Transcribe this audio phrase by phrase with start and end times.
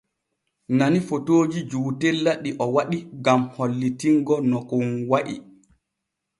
[0.77, 5.35] Nani fotooji jootela ɗi o waɗi gam hollitingo no kon wa’i.